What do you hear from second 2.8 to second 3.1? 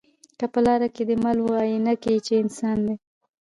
دی